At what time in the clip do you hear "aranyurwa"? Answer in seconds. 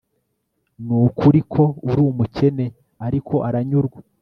3.47-3.99